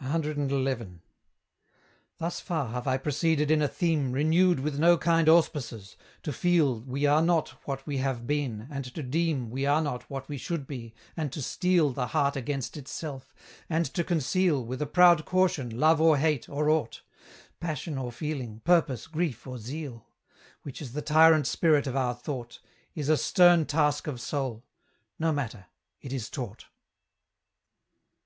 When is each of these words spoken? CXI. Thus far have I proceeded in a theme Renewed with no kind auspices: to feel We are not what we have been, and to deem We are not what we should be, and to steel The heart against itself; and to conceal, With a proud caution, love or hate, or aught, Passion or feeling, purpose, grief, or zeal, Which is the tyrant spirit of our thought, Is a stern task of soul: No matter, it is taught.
CXI. 0.00 1.00
Thus 2.16 2.40
far 2.40 2.70
have 2.70 2.86
I 2.86 2.96
proceeded 2.96 3.50
in 3.50 3.60
a 3.60 3.68
theme 3.68 4.12
Renewed 4.12 4.60
with 4.60 4.78
no 4.78 4.96
kind 4.96 5.28
auspices: 5.28 5.94
to 6.22 6.32
feel 6.32 6.80
We 6.80 7.04
are 7.04 7.20
not 7.20 7.50
what 7.66 7.86
we 7.86 7.98
have 7.98 8.26
been, 8.26 8.66
and 8.70 8.82
to 8.86 9.02
deem 9.02 9.50
We 9.50 9.66
are 9.66 9.82
not 9.82 10.08
what 10.08 10.26
we 10.26 10.38
should 10.38 10.66
be, 10.66 10.94
and 11.18 11.30
to 11.34 11.42
steel 11.42 11.90
The 11.90 12.06
heart 12.06 12.34
against 12.34 12.78
itself; 12.78 13.34
and 13.68 13.84
to 13.92 14.02
conceal, 14.02 14.64
With 14.64 14.80
a 14.80 14.86
proud 14.86 15.26
caution, 15.26 15.78
love 15.78 16.00
or 16.00 16.16
hate, 16.16 16.48
or 16.48 16.70
aught, 16.70 17.02
Passion 17.60 17.98
or 17.98 18.10
feeling, 18.10 18.60
purpose, 18.60 19.06
grief, 19.06 19.46
or 19.46 19.58
zeal, 19.58 20.06
Which 20.62 20.80
is 20.80 20.94
the 20.94 21.02
tyrant 21.02 21.46
spirit 21.46 21.86
of 21.86 21.94
our 21.94 22.14
thought, 22.14 22.58
Is 22.94 23.10
a 23.10 23.18
stern 23.18 23.66
task 23.66 24.06
of 24.06 24.18
soul: 24.18 24.64
No 25.18 25.30
matter, 25.30 25.66
it 26.00 26.14
is 26.14 26.30
taught. 26.30 26.64